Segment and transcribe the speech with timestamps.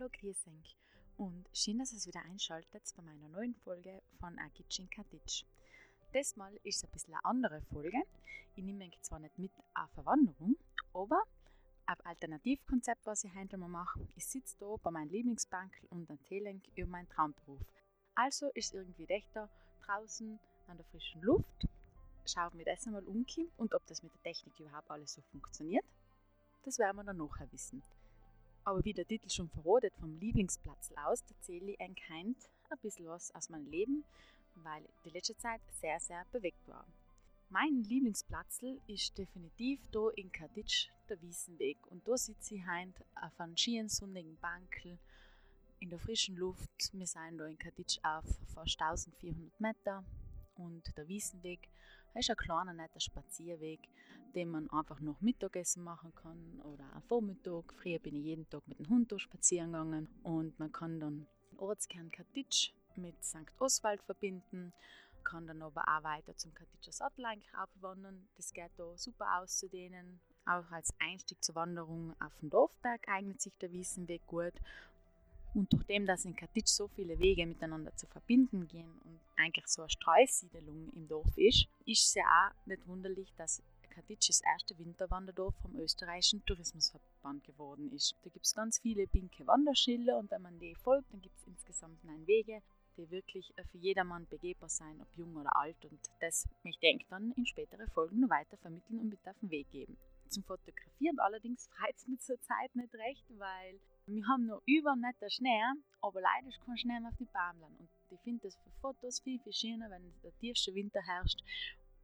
[0.00, 0.76] Hallo, euch
[1.18, 5.44] und schön, dass ihr wieder einschaltet bei meiner neuen Folge von Agitsch in Katic.
[6.14, 7.98] Diesmal ist es ein bisschen eine andere Folge.
[8.56, 10.56] Ich nehme euch zwar nicht mit auf eine Wanderung,
[10.94, 11.22] aber
[11.84, 14.00] ein Alternativkonzept, was ich heute mal mache.
[14.16, 17.60] Ich sitze da bei meinem Lieblingsbank und erzähle euch über meinen Traumberuf.
[18.14, 19.50] Also ist irgendwie echt da
[19.84, 20.38] draußen
[20.68, 21.68] an der frischen Luft,
[22.24, 23.26] schaue mir das einmal um
[23.58, 25.84] und ob das mit der Technik überhaupt alles so funktioniert.
[26.64, 27.82] Das werden wir dann nachher wissen.
[28.64, 32.36] Aber wie der Titel schon verratet, vom Lieblingsplatz aus, erzähle ich ein Kind
[32.68, 34.04] ein bisschen was aus meinem Leben,
[34.54, 36.86] weil die letzte Zeit sehr, sehr bewegt war.
[37.48, 41.78] Mein Lieblingsplatz ist definitiv da in Kaditsch, der Wiesenweg.
[41.88, 44.98] Und da sitze ich heute auf einem schönen sonnigen Bankel
[45.80, 46.92] in der frischen Luft.
[46.92, 48.24] Wir sind da in Kaditsch auf
[48.54, 50.04] fast 1400 Meter
[50.54, 51.68] und der Wiesenweg
[52.14, 53.80] ist ein kleiner, netter Spazierweg,
[54.34, 57.72] den man einfach noch Mittagessen machen kann oder am Vormittag.
[57.74, 61.58] Früher bin ich jeden Tag mit dem Hund spazieren gegangen und man kann dann den
[61.58, 63.50] Ortskern Katitsch mit St.
[63.58, 64.72] Oswald verbinden,
[65.24, 67.24] kann dann aber auch weiter zum Katitscher Sattel
[67.80, 68.28] wandern.
[68.36, 70.20] Das geht da super auszudehnen.
[70.46, 74.54] Auch als Einstieg zur Wanderung auf dem Dorfberg eignet sich der Wiesenweg gut
[75.54, 79.66] und durch dem, dass in Katitsch so viele Wege miteinander zu verbinden gehen und eigentlich
[79.66, 83.62] so eine Streusiedelung im Dorf ist, ist es ja auch nicht wunderlich, dass
[84.00, 88.14] Katitsch das erste Winterwanderdorf vom österreichischen Tourismusverband geworden ist.
[88.22, 91.46] Da gibt es ganz viele pinke Wanderschilder und wenn man die folgt, dann gibt es
[91.46, 92.62] insgesamt neun Wege,
[92.96, 95.84] die wirklich für jedermann begehbar sein, ob jung oder alt.
[95.84, 99.50] Und das möchte ich dann in spätere Folgen noch weiter vermitteln und mit auf den
[99.50, 99.98] Weg geben.
[100.28, 105.28] Zum Fotografieren allerdings freut es mich zurzeit nicht recht, weil wir haben noch über netter
[105.28, 105.62] Schnee,
[106.00, 107.76] aber leider ist kein Schnee auf die Baumlein.
[107.78, 111.42] Und ich finde das für Fotos viel, viel schöner, wenn der tiefste Winter herrscht.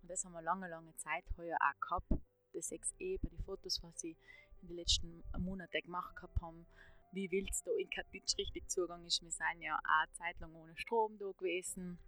[0.07, 2.13] Und das haben wir lange, lange Zeit heuer auch gehabt.
[2.53, 4.17] Das sehe eh bei den Fotos, was ich
[4.63, 6.65] in den letzten Monaten gemacht habe,
[7.11, 9.21] wie wild es da in Katitsch richtig zugegangen ist.
[9.21, 11.99] Wir sind ja auch eine Zeit lang ohne Strom da gewesen.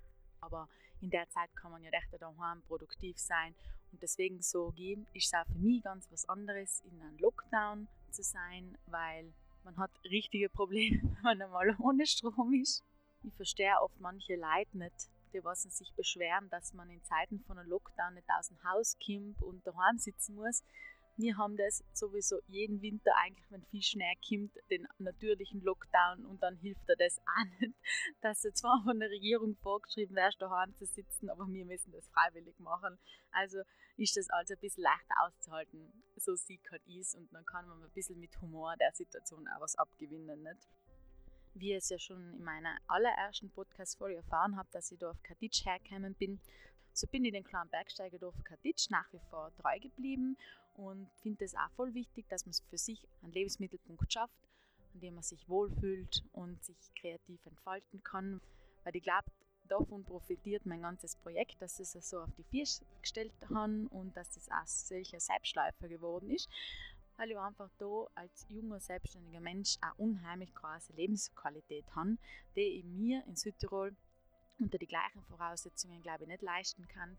[0.40, 0.68] Aber
[1.00, 3.56] in der Zeit kann man ja recht daheim produktiv sein.
[3.90, 7.88] Und deswegen so gehen, ist es auch für mich ganz was anderes, in einem Lockdown
[8.12, 9.34] zu sein, weil
[9.64, 12.84] man hat richtige Probleme, wenn man einmal ohne Strom ist.
[13.24, 17.58] Ich verstehe oft manche Leute nicht, die was sich beschweren, dass man in Zeiten von
[17.58, 20.62] einem Lockdown nicht aus dem Haus kommt und daheim sitzen muss.
[21.16, 26.40] Wir haben das sowieso jeden Winter eigentlich, wenn viel Schnee kommt, den natürlichen Lockdown und
[26.44, 27.74] dann hilft er das auch nicht,
[28.20, 32.06] dass er zwar von der Regierung vorgeschrieben wärst, daheim zu sitzen, aber wir müssen das
[32.10, 33.00] freiwillig machen.
[33.32, 33.58] Also
[33.96, 37.82] ist das also ein bisschen leichter auszuhalten, so sieht halt ist und dann kann man
[37.82, 40.68] ein bisschen mit Humor der Situation auch was abgewinnen, nicht?
[41.58, 45.22] Wie ihr es ja schon in meiner allerersten Podcast-Folge erfahren habt, dass ich da auf
[45.24, 46.40] Kaditsch hergekommen bin,
[46.92, 50.36] so bin ich den kleinen Bergsteigerdorf Kaditsch nach wie vor treu geblieben
[50.76, 54.38] und finde es auch voll wichtig, dass man für sich einen Lebensmittelpunkt schafft,
[54.94, 58.40] an dem man sich wohlfühlt und sich kreativ entfalten kann.
[58.84, 59.26] Weil ich glaube,
[59.68, 64.36] davon profitiert mein ganzes Projekt, dass es so auf die Füße gestellt haben und dass
[64.36, 66.48] es auch solcher Selbstläufer geworden ist,
[67.18, 72.16] weil ich einfach da als junger, selbstständiger Mensch eine unheimlich große Lebensqualität habe,
[72.56, 73.94] die ich mir in Südtirol
[74.60, 77.18] unter die gleichen Voraussetzungen, glaube ich, nicht leisten kann.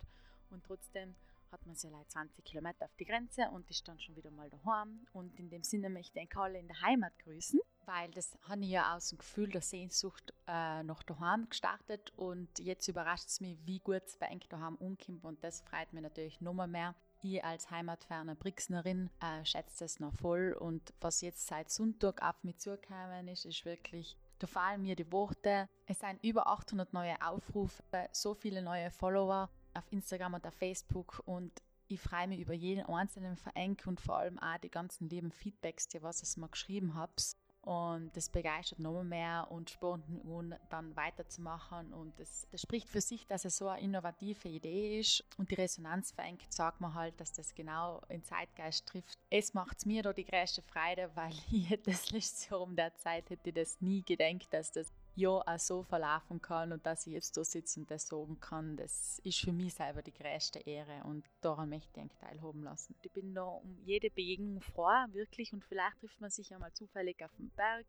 [0.50, 1.16] Und trotzdem
[1.52, 5.06] hat man ja 20 Kilometer auf die Grenze und ist dann schon wieder mal daheim.
[5.14, 8.70] Und in dem Sinne möchte ich alle in der Heimat grüßen, weil das habe ich
[8.70, 13.58] ja aus dem Gefühl der Sehnsucht äh, nach daheim gestartet und jetzt überrascht es mich,
[13.66, 16.96] wie gut es bei euch daheim umkommt und das freut mich natürlich nochmal mehr.
[17.22, 22.44] Ich als heimatferne Brixnerin äh, schätze das noch voll und was jetzt seit Sonntag auf
[22.44, 25.68] mich zugekommen ist, ist wirklich da fallen mir die Worte.
[25.86, 31.22] Es sind über 800 neue Aufrufe, so viele neue Follower auf Instagram und auf Facebook
[31.26, 31.52] und
[31.90, 35.88] ich freue mich über jeden einzelnen Verein und vor allem auch die ganzen lieben Feedbacks,
[35.88, 37.36] die was ich mir geschrieben habt.
[37.62, 41.94] Und das begeistert noch mehr und spornt mich an, dann weiterzumachen.
[41.94, 45.24] Und das, das spricht für sich, dass es so eine innovative Idee ist.
[45.38, 49.18] Und die Resonanz verengt sagt mir halt, dass das genau in Zeitgeist trifft.
[49.30, 53.30] Es macht mir da die größte Freude, weil ich das letzte Jahr um der Zeit
[53.30, 57.36] hätte das nie gedacht, dass das ja auch so verlaufen kann und dass ich jetzt
[57.36, 61.26] da sitze und das sagen kann, das ist für mich selber die größte Ehre und
[61.42, 62.96] daran möchte ich teilhaben lassen.
[63.02, 66.74] Ich bin da um jede Begegnung froh, wirklich, und vielleicht trifft man sich ja mal
[66.74, 67.86] zufällig auf dem Berg,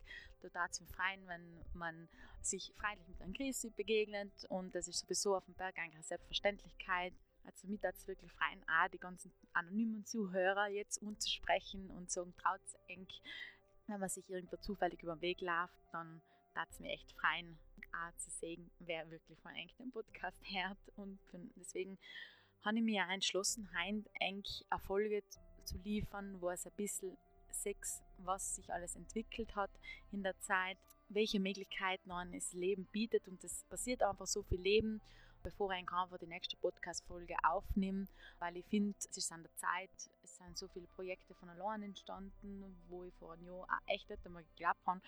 [0.52, 2.08] da zum Freien, wenn man
[2.40, 6.04] sich freundlich mit einem Grüßi begegnet und das ist sowieso auf dem Berg eigentlich eine
[6.04, 7.12] Selbstverständlichkeit.
[7.44, 12.34] Also mit hat es wirklich freien auch die ganzen anonymen Zuhörer jetzt anzusprechen und sagen,
[12.36, 13.06] traut es eng,
[13.86, 16.22] wenn man sich irgendwo zufällig über den Weg läuft, dann
[16.60, 17.58] da es mir echt freuen,
[17.92, 20.78] auch zu sehen, wer wirklich von eigentlich den Podcast hört.
[20.96, 21.18] Und
[21.56, 21.98] deswegen
[22.64, 25.22] habe ich mir auch entschlossen, heute eigentlich eine Folge
[25.64, 27.16] zu liefern, wo es ein bisschen
[27.50, 29.70] sechs, was sich alles entwickelt hat
[30.12, 30.78] in der Zeit,
[31.08, 33.26] welche Möglichkeiten das Leben bietet.
[33.26, 35.00] Und es passiert einfach so viel Leben,
[35.42, 38.06] bevor ich einfach die nächste Podcast-Folge aufnehme,
[38.38, 39.90] weil ich finde, es ist an der Zeit,
[40.22, 44.10] es sind so viele Projekte von allein entstanden, wo ich vor einem Jahr auch echt
[44.10, 45.00] nicht einmal geglaubt habe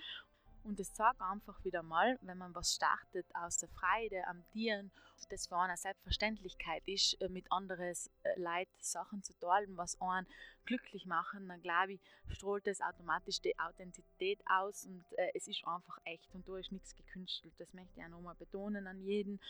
[0.64, 4.90] und es zeigt einfach wieder mal, wenn man was startet aus der Freude am Tieren,
[5.32, 10.26] das für eine Selbstverständlichkeit ist, äh, mit anderen äh, Leuten Sachen zu teilen, was einen
[10.66, 15.66] glücklich machen, dann glaube ich, strahlt das automatisch die Authentizität aus und äh, es ist
[15.66, 17.54] einfach echt und da ist nichts gekünstelt.
[17.58, 19.40] Das möchte ich auch nochmal betonen an jeden,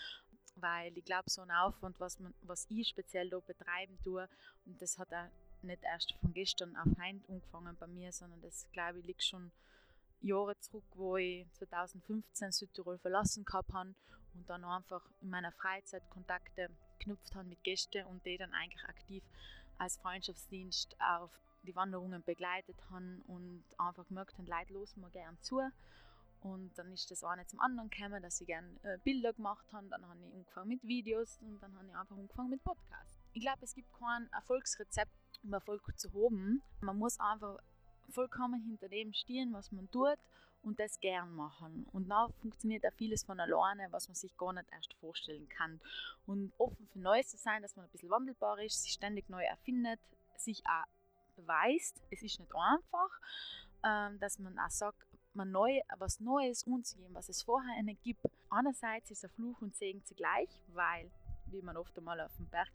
[0.57, 4.29] weil ich glaube, so ein Aufwand, was, man, was ich speziell da betreiben tue,
[4.67, 5.29] und das hat auch
[5.63, 9.51] nicht erst von gestern auf heute angefangen bei mir, sondern das, glaube ich, liegt schon
[10.23, 13.95] Jahre zurück, wo ich 2015 Südtirol verlassen habe
[14.35, 18.85] und dann einfach in meiner Freizeit Kontakte geknüpft habe mit Gästen und die dann eigentlich
[18.85, 19.25] aktiv
[19.79, 21.31] als Freundschaftsdienst auf
[21.65, 25.61] die Wanderungen begleitet haben und einfach gemerkt haben, Leute los mir gerne zu.
[26.41, 29.89] Und dann ist das eine zum anderen gekommen, dass ich gerne äh, Bilder gemacht habe.
[29.89, 33.21] Dann habe ich angefangen mit Videos und dann habe ich einfach angefangen mit Podcasts.
[33.33, 35.13] Ich glaube, es gibt kein Erfolgsrezept,
[35.45, 36.63] um Erfolg zu haben.
[36.81, 37.59] Man muss einfach
[38.11, 40.19] vollkommen hinter dem stehen, was man tut
[40.63, 41.87] und das gern machen.
[41.93, 45.81] Und dann funktioniert auch vieles von alleine, was man sich gar nicht erst vorstellen kann.
[46.27, 49.43] Und offen für Neues zu sein, dass man ein bisschen wandelbar ist, sich ständig neu
[49.43, 50.01] erfindet,
[50.37, 50.87] sich auch
[51.37, 52.03] beweist.
[52.11, 53.21] Es ist nicht einfach,
[53.85, 58.21] ähm, dass man auch sagt, man neu, was Neues umzugehen, was es vorher nicht gibt.
[58.51, 61.11] Einerseits ist es ein Fluch und Segen zugleich, weil,
[61.47, 62.71] wie man oft einmal auf dem Berg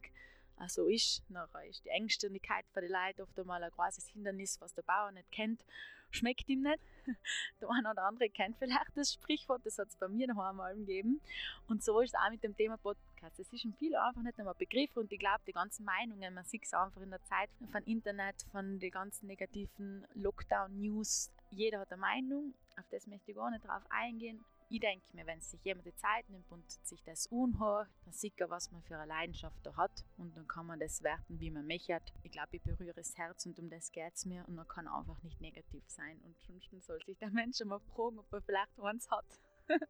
[0.60, 1.22] auch so ist.
[1.28, 5.10] Nachher ist die Engstirnigkeit für die Leute oft einmal ein großes Hindernis, was der Bauer
[5.12, 5.64] nicht kennt.
[6.10, 6.80] Schmeckt ihm nicht.
[7.60, 10.74] Der eine oder andere kennt vielleicht das Sprichwort, das hat es bei mir noch einmal
[10.74, 11.20] gegeben.
[11.68, 13.38] Und so ist es auch mit dem Thema Podcast.
[13.38, 16.44] Es ist schon viel einfach nicht einmal Begriff und ich glaube, die ganzen Meinungen, man
[16.44, 21.30] sieht es einfach in der Zeit von Internet, von den ganzen negativen Lockdown-News.
[21.50, 25.26] Jeder hat eine Meinung, auf das möchte ich gar nicht drauf eingehen ich denke mir,
[25.26, 28.82] wenn sich jemand die Zeit nimmt und sich das unhört, dann sieht er, was man
[28.82, 32.00] für eine Leidenschaft da hat und dann kann man das werten, wie man möchte.
[32.22, 34.86] Ich glaube, ich berühre das Herz und um das geht es mir und man kann
[34.86, 38.78] einfach nicht negativ sein und sonst soll sich der Mensch mal fragen, ob er vielleicht
[38.80, 39.26] eins hat.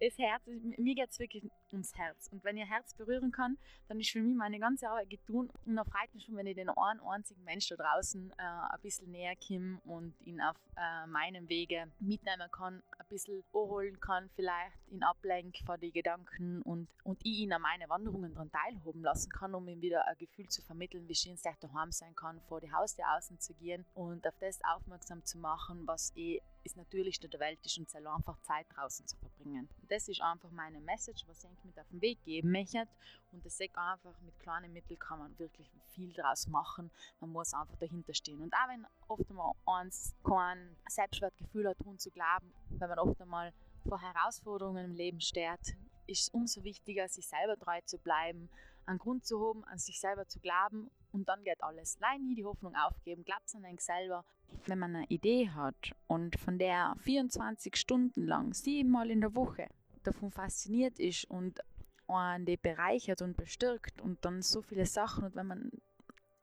[0.00, 2.28] das Herz, mir geht es wirklich ums Herz.
[2.32, 3.58] Und wenn ihr Herz berühren kann,
[3.88, 5.50] dann ist für mich meine ganze Arbeit getan.
[5.66, 8.80] Und dann freut mich schon, wenn ich den einen einzigen Menschen da draußen äh, ein
[8.82, 14.30] bisschen näher komme und ihn auf äh, meinem Wege mitnehmen kann, ein bisschen anholen kann,
[14.34, 19.02] vielleicht ihn ablenken von den Gedanken und, und ich ihn an meine Wanderungen daran teilhaben
[19.02, 22.40] lassen kann, um ihm wieder ein Gefühl zu vermitteln, wie schön es daheim sein kann,
[22.48, 26.76] vor die Haustür außen zu gehen und auf das aufmerksam zu machen, was eh das
[26.76, 29.68] Natürlichste der Welt ist und soll einfach Zeit draußen zu verbringen.
[29.88, 32.88] Das ist einfach meine Message, was ich mit auf den Weg geben möchte.
[33.32, 36.90] Und das sage einfach, mit kleinen Mitteln kann man wirklich viel daraus machen.
[37.20, 38.40] Man muss einfach dahinter stehen.
[38.40, 43.20] Und auch wenn oft einmal eins kein Selbstwertgefühl hat, daran zu glauben, wenn man oft
[43.20, 43.52] einmal
[43.88, 45.76] vor Herausforderungen im Leben steht,
[46.06, 48.48] ist es umso wichtiger, sich selber treu zu bleiben,
[48.86, 51.98] einen Grund zu haben, an sich selber zu glauben und dann geht alles.
[52.00, 54.24] Allein nie die Hoffnung aufgeben, glaubt an euch selber.
[54.66, 59.68] Wenn man eine Idee hat und von der 24 Stunden lang, siebenmal in der Woche
[60.02, 61.60] davon fasziniert ist und
[62.06, 65.70] einen die bereichert und bestärkt und dann so viele Sachen und wenn man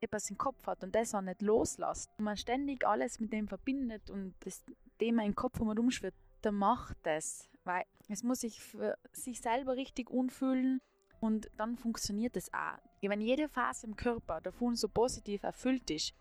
[0.00, 3.46] etwas im Kopf hat und das auch nicht loslässt und man ständig alles mit dem
[3.46, 4.64] verbindet und das
[4.98, 9.76] Thema im Kopf um umschwirrt, dann macht das, weil es muss sich für sich selber
[9.76, 10.80] richtig unfühlen
[11.20, 12.78] und dann funktioniert es auch.
[13.00, 16.14] Wenn jede Phase im Körper davon so positiv erfüllt ist,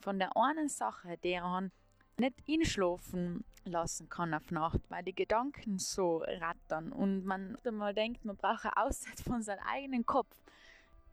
[0.00, 1.72] von der einen Sache, die man
[2.18, 8.24] nicht einschlafen lassen kann auf Nacht, weil die Gedanken so rattern und man mal denkt,
[8.24, 10.34] man braucht eine Auszeit von seinem eigenen Kopf.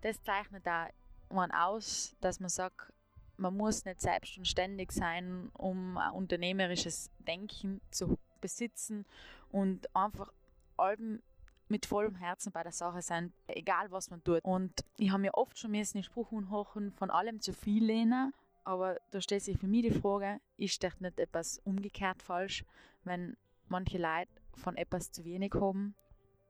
[0.01, 0.89] Das zeichnet da
[1.29, 2.93] man aus, dass man sagt,
[3.38, 9.05] man muss nicht selbst und ständig sein, um ein unternehmerisches Denken zu besitzen
[9.51, 10.31] und einfach
[10.77, 11.21] allem
[11.67, 14.43] mit vollem Herzen bei der Sache sein, egal was man tut.
[14.43, 18.33] Und ich habe mir oft schon müssen den Spruch unhochen, von allem zu viel lehnen.
[18.63, 22.65] Aber da stellt sich für mich die Frage, ist das nicht etwas umgekehrt falsch,
[23.03, 23.37] wenn
[23.67, 25.95] manche Leute von etwas zu wenig haben?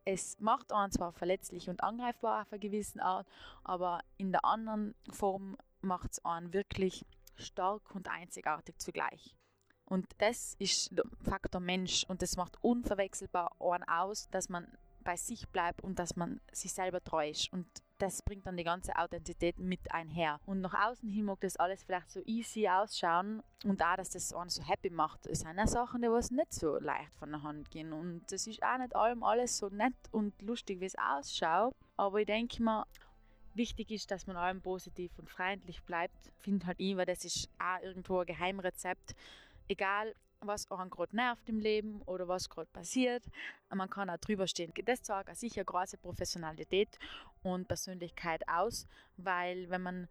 [0.06, 3.28] Es macht einen zwar verletzlich und angreifbar auf eine gewisse Art,
[3.64, 9.36] aber in der anderen Form macht es einen wirklich stark und einzigartig zugleich.
[9.86, 14.68] Und das ist der Faktor Mensch und das macht unverwechselbar einen aus, dass man
[15.04, 17.54] bei sich bleibt und dass man sich selber treu ist.
[17.54, 17.68] Und
[18.00, 20.42] das bringt dann die ganze Authentizität mit einher.
[20.46, 24.34] Und nach außen hin mag das alles vielleicht so easy ausschauen und auch, dass das
[24.34, 25.28] einen so happy macht.
[25.28, 27.94] Es sind auch Sachen, die was nicht so leicht von der Hand gehen.
[27.94, 31.74] Und das ist auch nicht allem alles so nett und lustig, wie es ausschaut.
[31.96, 32.86] Aber ich denke mir,
[33.54, 36.18] wichtig ist, dass man allem positiv und freundlich bleibt.
[36.28, 39.16] Ich finde halt immer, das ist auch irgendwo ein Geheimrezept.
[39.68, 43.24] Egal, was einen gerade nervt im Leben oder was gerade passiert.
[43.74, 44.72] Man kann auch drüber stehen.
[44.86, 47.00] Das zeigt auch sicher große Professionalität
[47.44, 50.08] und Persönlichkeit aus, weil wenn man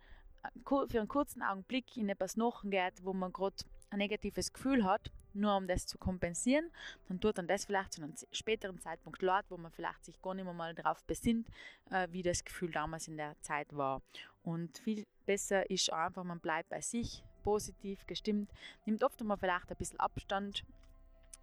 [0.65, 3.57] für einen kurzen Augenblick in etwas nachgeht, wo man gerade
[3.91, 6.71] ein negatives Gefühl hat, nur um das zu kompensieren,
[7.09, 10.35] dann tut dann das vielleicht zu einem späteren Zeitpunkt leid, wo man vielleicht sich gar
[10.35, 11.49] nicht mehr mal darauf besinnt,
[11.91, 14.03] äh, wie das Gefühl damals in der Zeit war.
[14.43, 18.51] Und viel besser ist einfach, man bleibt bei sich, positiv gestimmt,
[18.85, 20.65] nimmt oft einmal vielleicht ein bisschen Abstand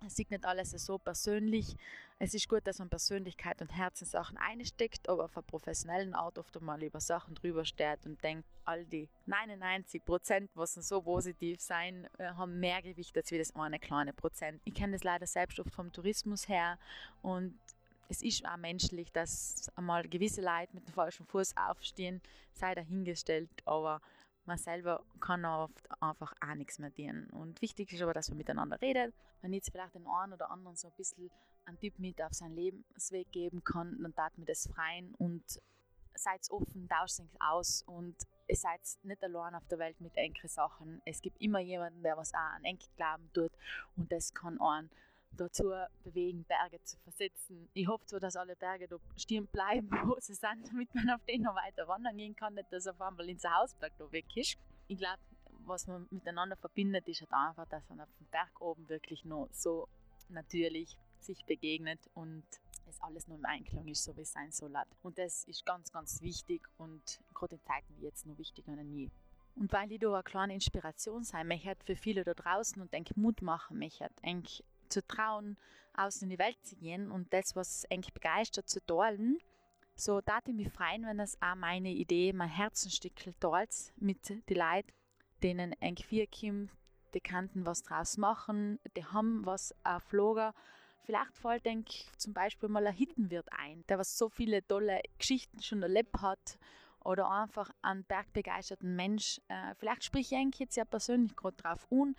[0.06, 1.76] es sieht nicht alles so persönlich.
[2.18, 6.56] Es ist gut, dass man Persönlichkeit und Herzenssachen einsteckt, aber auf einer professionellen Art oft
[6.58, 12.08] einmal über Sachen drüber steht und denkt, all die 99 Prozent, was so positiv sein,
[12.18, 14.62] äh, haben mehr Gewicht als wie das eine kleine Prozent.
[14.66, 16.78] Ich kenne das leider selbst oft vom Tourismus her
[17.22, 17.58] und
[18.10, 22.22] es ist auch menschlich, dass einmal gewisse Leute mit dem falschen Fuß aufstehen,
[22.54, 24.02] sei dahingestellt, aber
[24.52, 27.30] man selber kann oft einfach auch nichts mehr dienen.
[27.30, 29.14] Und wichtig ist aber, dass man miteinander redet.
[29.42, 31.32] Wenn ich jetzt vielleicht den einen oder anderen so ein bisschen
[31.64, 35.44] einen Tipp mit auf seinen Lebensweg geben kann, dann tat mir das freien und
[36.16, 38.16] seid offen, tauscht euch aus und
[38.48, 41.02] ihr seid nicht allein auf der Welt mit engen Sachen.
[41.06, 43.54] Es gibt immer jemanden, der was auch an Enkel glauben tut
[43.96, 44.90] und das kann einen
[45.38, 45.72] dazu
[46.04, 47.70] bewegen, Berge zu versetzen.
[47.74, 51.24] Ich hoffe zwar, dass alle Berge da stehen bleiben, wo sie sind, damit man auf
[51.26, 54.58] denen noch weiter wandern gehen kann, nicht dass auf einmal ins Hausberg da weg ist.
[54.88, 55.22] Ich glaube,
[55.66, 59.48] was man miteinander verbindet, ist halt einfach, dass man auf dem Berg oben wirklich noch
[59.52, 59.88] so
[60.30, 62.44] natürlich sich begegnet und
[62.88, 64.74] es alles nur im Einklang ist, so wie es sein soll.
[65.02, 68.90] Und das ist ganz, ganz wichtig und gerade in Zeiten wie jetzt noch wichtiger denn
[68.90, 69.12] nie.
[69.56, 73.14] Und weil ich da eine kleine Inspiration sein möchte für viele da draußen und denke
[73.20, 75.58] Mut machen möchte, denke zu trauen,
[75.96, 79.40] aus in die Welt zu gehen und das, was eigentlich begeistert, zu teilen.
[79.96, 84.58] So darf ich mich freuen, wenn das auch meine Idee, mein Herzenstück teilt mit den
[84.58, 84.92] Leuten,
[85.44, 86.72] denen eigentlich vier kommt,
[87.14, 90.54] die kannten was draus machen, die haben was auf Lager.
[91.04, 95.62] Vielleicht fällt denk zum Beispiel mal ein Hittenwirt ein, der was so viele tolle Geschichten
[95.62, 96.58] schon erlebt hat
[97.04, 99.42] oder einfach einen bergbegeisterten Mensch.
[99.48, 102.16] Äh, vielleicht spreche ich jetzt ja persönlich gerade drauf an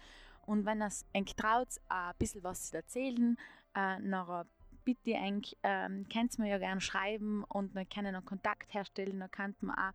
[0.46, 3.36] und wenn es eng traut, ein bisschen was zu erzählen,
[3.74, 4.46] äh, nachher
[4.84, 9.30] bitte eng, ähm, könnt mir ja gerne schreiben und dann können einen Kontakt herstellen, dann
[9.30, 9.92] kann man auch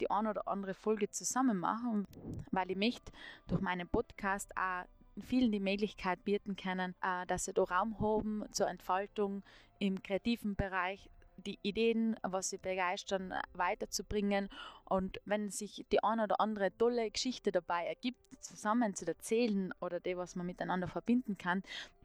[0.00, 2.06] die eine oder andere Folge zusammen machen,
[2.52, 3.12] weil ich möchte
[3.48, 4.84] durch meinen Podcast auch
[5.22, 9.42] vielen die Möglichkeit bieten können, äh, dass sie da Raum haben zur Entfaltung
[9.78, 14.48] im kreativen Bereich, die Ideen, was sie begeistern, weiterzubringen.
[14.84, 20.00] Und wenn sich die eine oder andere tolle Geschichte dabei ergibt, zusammen zu erzählen oder
[20.00, 21.62] die, was man miteinander verbinden kann,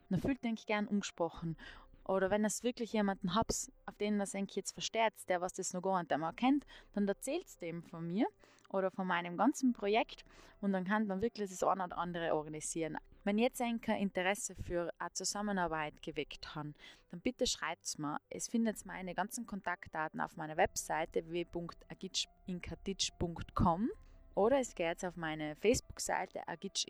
[0.10, 1.58] dann fühlt denke ich gern umgesprochen.
[2.06, 5.74] Oder wenn es wirklich jemanden habt, auf den das eigentlich jetzt versteht, der was das
[5.74, 8.28] noch gar nicht einmal kennt, dann erzählt es dem von mir
[8.70, 10.26] oder von meinem ganzen Projekt
[10.60, 12.98] und dann kann man wirklich das eine oder andere organisieren.
[13.26, 16.68] Wenn jetzt ein Interesse für eine Zusammenarbeit geweckt hat,
[17.10, 18.20] dann bitte schreibt es mir.
[18.30, 23.90] Es findet meine ganzen Kontaktdaten auf meiner Webseite www.agitchinkatitsch.com
[24.36, 26.86] oder es geht auf meine Facebook-Seite Agitsch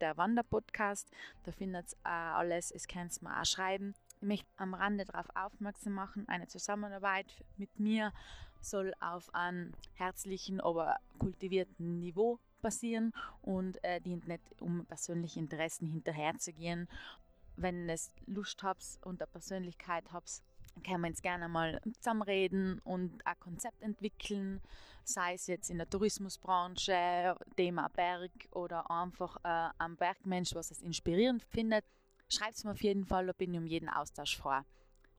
[0.00, 1.10] der Wanderpodcast.
[1.42, 3.96] Da findet ihr alles, es könnt mir auch schreiben.
[4.20, 8.12] Ich möchte am Rande darauf aufmerksam machen, eine Zusammenarbeit mit mir
[8.60, 15.86] soll auf einem herzlichen, aber kultivierten Niveau passieren und äh, dient nicht, um persönliche Interessen
[15.86, 16.88] hinterherzugehen.
[17.56, 20.42] Wenn es Lust habt und eine Persönlichkeit habt,
[20.84, 24.60] können wir uns gerne mal zusammenreden und ein Konzept entwickeln,
[25.04, 30.82] sei es jetzt in der Tourismusbranche, Thema Berg oder einfach äh, ein Bergmensch, was es
[30.82, 31.84] inspirierend findet.
[32.28, 34.64] Schreibt es mir auf jeden Fall, da bin ich um jeden Austausch vor.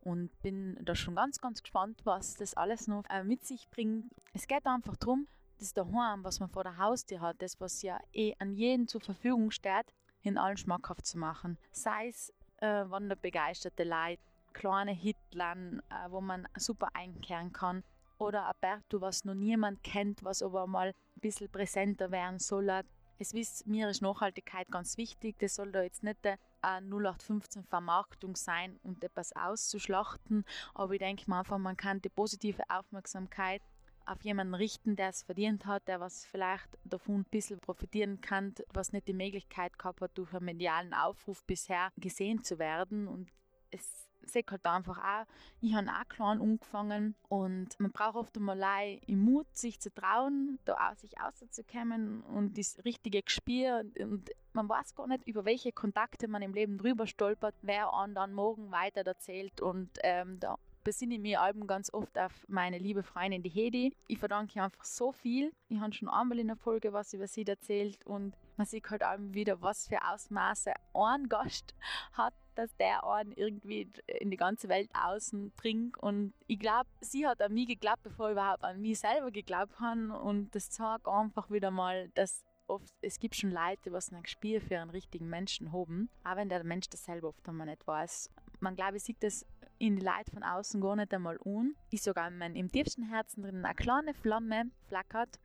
[0.01, 4.12] Und bin da schon ganz, ganz gespannt, was das alles noch äh, mit sich bringt.
[4.34, 5.27] Es geht einfach darum,
[5.58, 9.02] das daheim, was man vor der Haustür hat, das, was ja eh an jeden zur
[9.02, 11.58] Verfügung steht, in allen schmackhaft zu machen.
[11.72, 14.22] Sei es äh, wanderbegeisterte Leute,
[14.54, 17.84] kleine Hitlern, äh, wo man super einkehren kann.
[18.18, 22.82] Oder ein was noch niemand kennt, was aber mal ein bisschen präsenter werden soll.
[23.20, 25.38] Es wisst, mir ist Nachhaltigkeit ganz wichtig.
[25.40, 26.18] Das soll da jetzt nicht
[26.62, 30.46] eine 0815 Vermarktung sein und etwas auszuschlachten.
[30.74, 33.62] Aber ich denke mal einfach, man kann die positive Aufmerksamkeit
[34.08, 38.54] auf jemanden richten, der es verdient hat, der was vielleicht davon ein bisschen profitieren kann,
[38.74, 43.08] was nicht die Möglichkeit gehabt hat, durch einen medialen Aufruf bisher gesehen zu werden.
[43.08, 43.30] Und
[43.72, 45.26] es sehe halt einfach auch,
[45.62, 50.60] ich habe auch klein angefangen und man braucht oft einmal im Mut, sich zu trauen,
[50.66, 55.72] da auch sich auszukommen und das richtige Gespür und man weiß gar nicht, über welche
[55.72, 60.58] Kontakte man im Leben drüber stolpert, wer einem dann morgen weiter erzählt und ähm, da
[60.88, 63.94] besinne ich mich Alben ganz oft auf meine liebe Freundin, die Hedi.
[64.08, 65.51] Ich verdanke ihr einfach so viel.
[65.67, 69.03] Ich habe schon einmal in der Folge was über sie erzählt und man sieht halt
[69.03, 71.75] auch wieder, was für Ausmaße ein Gast
[72.13, 73.91] hat, dass der einen irgendwie
[74.22, 75.98] in die ganze Welt außen bringt.
[75.98, 79.77] Und ich glaube, sie hat an mich geglaubt, bevor ich überhaupt an mich selber geglaubt
[79.82, 80.17] habe.
[80.17, 84.62] Und das zeigt einfach wieder mal, dass oft, es gibt schon Leute, die ein Gespür
[84.62, 88.29] für einen richtigen Menschen haben, auch wenn der Mensch das selber oft einmal nicht weiß.
[88.62, 89.46] Man glaube ich sieht das
[89.80, 91.76] in die Leute von außen gar nicht einmal an.
[91.90, 95.40] Ich sogar wenn im tiefsten Herzen drin eine kleine Flamme flackert,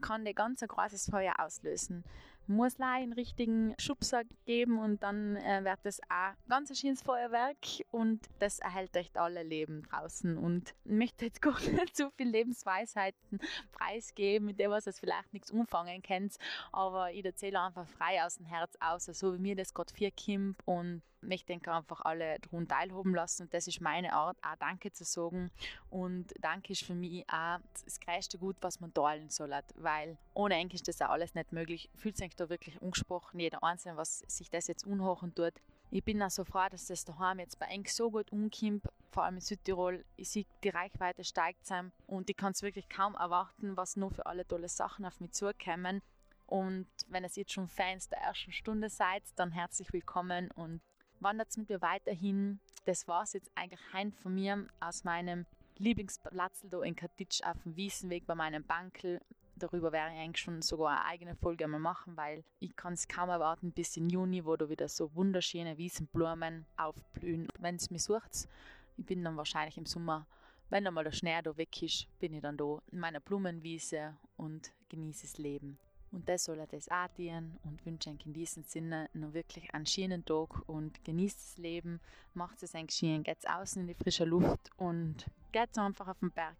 [0.00, 2.04] kann der ganz ein großes Feuer auslösen.
[2.46, 7.58] Muss einen richtigen Schubser geben und dann äh, wird das auch ganz ein schönes Feuerwerk
[7.90, 10.38] und das erhält echt alle Leben draußen.
[10.38, 13.38] Und ich möchte jetzt gar nicht so viel Lebensweisheiten
[13.72, 16.36] preisgeben, mit dem was es vielleicht nichts umfangen kennt,
[16.72, 20.10] aber ich erzähle einfach frei aus dem Herz aus, so wie mir das gerade vier
[20.10, 24.56] Kind und ich denke einfach alle daran teilhaben lassen und das ist meine Art, auch
[24.58, 25.50] Danke zu sagen
[25.90, 30.54] und Danke ist für mich auch das größte Gut, was man teilen soll, weil ohne
[30.54, 31.90] Englisch ist das auch alles nicht möglich.
[31.94, 35.54] Fühlt sich da wirklich angesprochen, jeder Einzelne, was sich das jetzt unhochen tut.
[35.90, 39.24] Ich bin auch so froh, dass das daheim jetzt bei Eng so gut umkommt, vor
[39.24, 40.04] allem in Südtirol.
[40.16, 44.12] Ich sehe, die Reichweite steigt zusammen und ich kann es wirklich kaum erwarten, was noch
[44.12, 46.02] für alle tolle Sachen auf mich zukommen.
[46.44, 50.82] Und wenn es jetzt schon Fans der ersten Stunde seid, dann herzlich willkommen und
[51.20, 52.60] wandert mit mir weiterhin.
[52.84, 55.46] Das war es jetzt eigentlich heim von mir aus meinem
[55.76, 59.20] Lieblingsplatz da in Katitsch auf dem Wiesenweg bei meinem Bankel.
[59.56, 63.08] Darüber wäre ich eigentlich schon sogar eine eigene Folge mal machen, weil ich kann es
[63.08, 67.48] kaum erwarten bis in Juni, wo da wieder so wunderschöne Wiesenblumen aufblühen.
[67.58, 68.48] Wenn es mich sucht,
[68.96, 70.26] ich bin dann wahrscheinlich im Sommer,
[70.70, 74.72] wenn einmal der Schnee da weg ist, bin ich dann da in meiner Blumenwiese und
[74.88, 75.78] genieße das Leben.
[76.10, 79.74] Und das soll er das auch tun und wünsche euch in diesem Sinne noch wirklich
[79.74, 82.00] einen schönen Tag und genießt das Leben,
[82.34, 86.30] macht es ein schön, geht außen in die frische Luft und geht einfach auf den
[86.30, 86.56] Berg.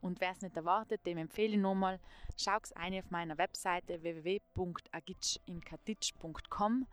[0.00, 2.00] Und wer es nicht erwartet, dem empfehle ich nochmal,
[2.36, 6.86] schaut es ein auf meiner Webseite www.agitchinkatitsch.com.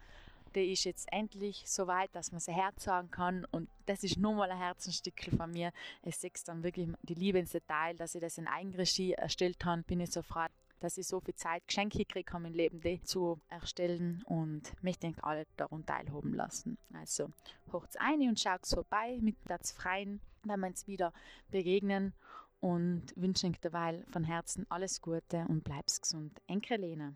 [0.56, 4.50] Der ist jetzt endlich so weit, dass man sie herzagen kann und das ist nochmal
[4.50, 5.72] ein Herzenstück von mir.
[6.02, 9.84] Es sieht dann wirklich die Liebe ins Detail, dass ich das in Eigenregie erstellt habe.
[9.84, 10.48] Bin ich so froh,
[10.80, 15.00] dass ich so viel Zeit Geschenke gekriegt habe, mein Leben die zu erstellen und mich
[15.00, 16.78] denkt alle daran teilhaben lassen.
[16.94, 17.32] Also
[17.72, 21.14] hocht's ein und schaut vorbei mit das Freien, wenn wir uns wieder
[21.50, 22.14] begegnen
[22.60, 26.42] und wünsche euch derweil von Herzen alles Gute und bleib's gesund.
[26.48, 27.16] Enkelene.